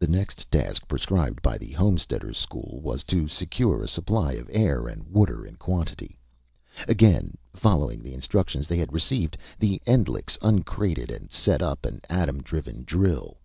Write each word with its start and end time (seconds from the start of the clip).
The 0.00 0.08
next 0.08 0.50
task 0.50 0.88
prescribed 0.88 1.40
by 1.40 1.58
the 1.58 1.70
Homesteaders' 1.70 2.36
School 2.38 2.80
was 2.82 3.04
to 3.04 3.28
secure 3.28 3.84
a 3.84 3.86
supply 3.86 4.32
of 4.32 4.50
air 4.52 4.88
and 4.88 5.04
water 5.06 5.46
in 5.46 5.54
quantity. 5.58 6.18
Again, 6.88 7.38
following 7.52 8.02
the 8.02 8.14
instructions 8.14 8.66
they 8.66 8.78
had 8.78 8.92
received, 8.92 9.38
the 9.60 9.80
Endlichs 9.86 10.36
uncrated 10.42 11.08
and 11.12 11.30
set 11.30 11.62
up 11.62 11.86
an 11.86 12.00
atom 12.10 12.42
driven 12.42 12.82
drill. 12.82 13.38